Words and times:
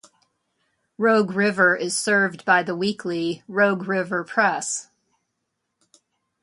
Rogue 0.97 1.29
River 1.33 1.75
is 1.75 1.95
served 1.95 2.43
by 2.43 2.63
the 2.63 2.75
weekly 2.75 3.43
"Rogue 3.47 3.87
River 3.87 4.23
Press". 4.23 4.89